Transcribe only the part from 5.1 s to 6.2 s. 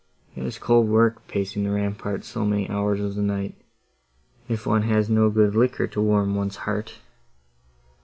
no good liquor to